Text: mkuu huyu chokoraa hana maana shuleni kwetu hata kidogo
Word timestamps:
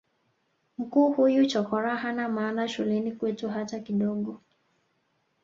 mkuu 0.77 1.11
huyu 1.11 1.45
chokoraa 1.45 1.95
hana 1.95 2.29
maana 2.29 2.67
shuleni 2.67 3.11
kwetu 3.11 3.49
hata 3.49 3.79
kidogo 3.79 4.41